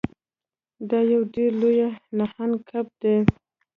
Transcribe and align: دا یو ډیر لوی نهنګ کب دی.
دا 0.89 0.99
یو 1.13 1.21
ډیر 1.35 1.51
لوی 1.61 1.77
نهنګ 2.17 2.53
کب 2.69 2.85
دی. 3.01 3.15